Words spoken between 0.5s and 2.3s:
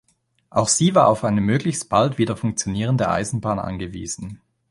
sie war auf eine möglichst bald